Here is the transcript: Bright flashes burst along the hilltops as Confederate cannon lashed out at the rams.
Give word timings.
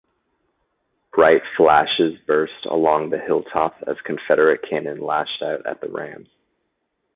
Bright 1.13 1.43
flashes 1.55 2.17
burst 2.25 2.65
along 2.65 3.11
the 3.11 3.19
hilltops 3.19 3.83
as 3.85 4.01
Confederate 4.03 4.65
cannon 4.67 4.99
lashed 4.99 5.43
out 5.43 5.63
at 5.67 5.79
the 5.79 5.89
rams. 5.89 6.27